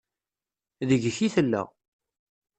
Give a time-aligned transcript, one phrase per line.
[0.87, 1.63] Deg-k i tella.